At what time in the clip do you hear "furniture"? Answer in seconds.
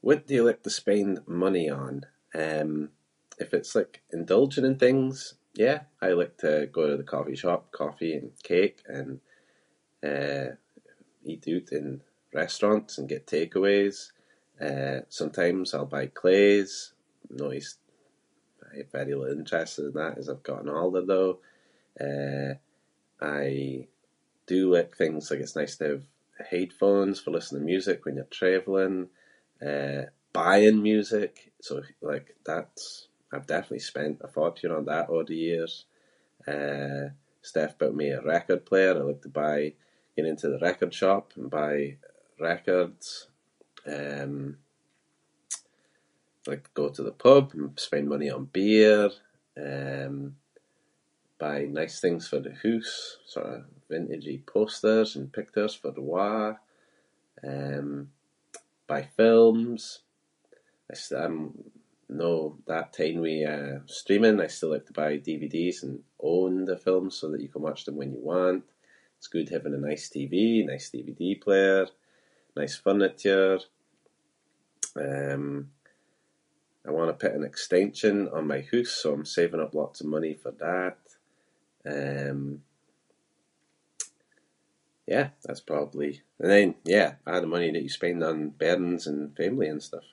72.84-73.58